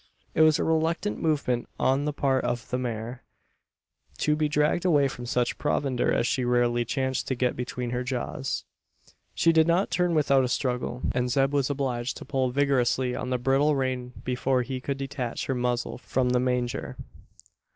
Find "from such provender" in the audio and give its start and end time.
5.07-6.11